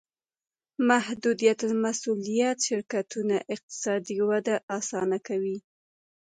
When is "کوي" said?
5.27-5.57